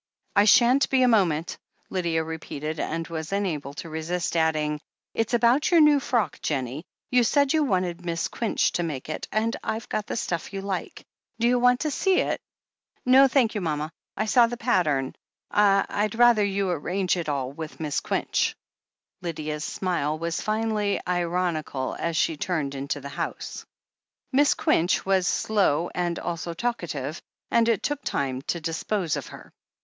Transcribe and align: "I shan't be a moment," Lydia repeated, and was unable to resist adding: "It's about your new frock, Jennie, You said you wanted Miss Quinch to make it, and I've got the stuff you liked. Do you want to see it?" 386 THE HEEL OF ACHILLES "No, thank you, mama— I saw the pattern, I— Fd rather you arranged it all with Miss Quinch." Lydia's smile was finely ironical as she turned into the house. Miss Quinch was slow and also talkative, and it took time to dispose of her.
"I 0.35 0.45
shan't 0.45 0.89
be 0.89 1.03
a 1.03 1.07
moment," 1.07 1.59
Lydia 1.91 2.23
repeated, 2.23 2.79
and 2.79 3.07
was 3.07 3.31
unable 3.31 3.75
to 3.75 3.89
resist 3.89 4.35
adding: 4.35 4.81
"It's 5.13 5.35
about 5.35 5.69
your 5.69 5.79
new 5.79 5.99
frock, 5.99 6.39
Jennie, 6.41 6.85
You 7.11 7.23
said 7.23 7.53
you 7.53 7.63
wanted 7.63 8.03
Miss 8.03 8.27
Quinch 8.27 8.71
to 8.71 8.81
make 8.81 9.09
it, 9.09 9.27
and 9.31 9.55
I've 9.63 9.87
got 9.89 10.07
the 10.07 10.17
stuff 10.17 10.53
you 10.53 10.63
liked. 10.63 11.05
Do 11.37 11.47
you 11.47 11.59
want 11.59 11.81
to 11.81 11.91
see 11.91 12.15
it?" 12.19 12.41
386 13.03 13.03
THE 13.03 13.11
HEEL 13.11 13.11
OF 13.11 13.11
ACHILLES 13.11 13.13
"No, 13.13 13.27
thank 13.27 13.53
you, 13.53 13.61
mama— 13.61 13.93
I 14.17 14.25
saw 14.25 14.47
the 14.47 14.57
pattern, 14.57 15.15
I— 15.51 15.85
Fd 16.09 16.17
rather 16.19 16.43
you 16.43 16.71
arranged 16.71 17.15
it 17.15 17.29
all 17.29 17.51
with 17.51 17.79
Miss 17.79 17.99
Quinch." 17.99 18.55
Lydia's 19.21 19.63
smile 19.63 20.17
was 20.17 20.41
finely 20.41 20.99
ironical 21.07 21.95
as 21.99 22.17
she 22.17 22.37
turned 22.37 22.73
into 22.73 23.01
the 23.01 23.09
house. 23.09 23.67
Miss 24.31 24.55
Quinch 24.55 25.05
was 25.05 25.27
slow 25.27 25.91
and 25.93 26.17
also 26.17 26.55
talkative, 26.55 27.21
and 27.51 27.69
it 27.69 27.83
took 27.83 28.01
time 28.03 28.41
to 28.49 28.59
dispose 28.59 29.15
of 29.15 29.27
her. 29.27 29.53